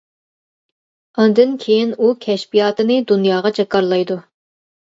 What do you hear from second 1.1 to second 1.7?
ئاندىن